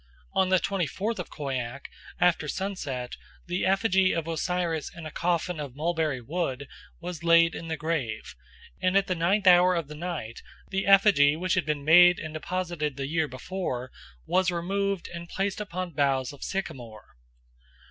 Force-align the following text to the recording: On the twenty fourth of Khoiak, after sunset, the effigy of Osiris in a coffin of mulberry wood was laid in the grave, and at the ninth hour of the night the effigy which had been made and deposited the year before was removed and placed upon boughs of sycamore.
On 0.33 0.49
the 0.49 0.57
twenty 0.57 0.87
fourth 0.87 1.19
of 1.19 1.29
Khoiak, 1.29 1.85
after 2.19 2.47
sunset, 2.47 3.17
the 3.45 3.67
effigy 3.67 4.13
of 4.13 4.27
Osiris 4.27 4.89
in 4.95 5.05
a 5.05 5.11
coffin 5.11 5.59
of 5.59 5.75
mulberry 5.75 6.19
wood 6.21 6.67
was 6.99 7.23
laid 7.23 7.53
in 7.53 7.67
the 7.67 7.77
grave, 7.77 8.33
and 8.81 8.97
at 8.97 9.05
the 9.05 9.13
ninth 9.13 9.45
hour 9.45 9.75
of 9.75 9.87
the 9.89 9.93
night 9.93 10.41
the 10.69 10.87
effigy 10.87 11.35
which 11.35 11.53
had 11.53 11.67
been 11.67 11.83
made 11.85 12.17
and 12.17 12.33
deposited 12.33 12.97
the 12.97 13.05
year 13.05 13.27
before 13.27 13.91
was 14.25 14.49
removed 14.49 15.07
and 15.13 15.29
placed 15.29 15.61
upon 15.61 15.91
boughs 15.91 16.33
of 16.33 16.41
sycamore. 16.43 17.15